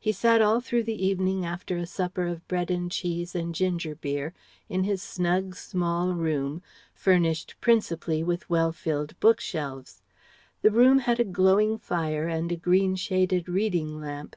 He 0.00 0.10
sat 0.10 0.42
all 0.42 0.60
through 0.60 0.82
the 0.82 1.06
evening 1.06 1.46
after 1.46 1.76
a 1.76 1.86
supper 1.86 2.26
of 2.26 2.48
bread 2.48 2.72
and 2.72 2.90
cheese 2.90 3.36
and 3.36 3.54
ginger 3.54 3.94
beer 3.94 4.34
in 4.68 4.82
his 4.82 5.00
snug, 5.00 5.54
small 5.54 6.12
room, 6.12 6.60
furnished 6.92 7.54
principally 7.60 8.24
with 8.24 8.50
well 8.50 8.72
filled 8.72 9.14
book 9.20 9.38
shelves. 9.40 10.02
The 10.62 10.72
room 10.72 10.98
had 10.98 11.20
a 11.20 11.24
glowing 11.24 11.78
fire 11.78 12.26
and 12.26 12.50
a 12.50 12.56
green 12.56 12.96
shaded 12.96 13.48
reading 13.48 14.00
lamp. 14.00 14.34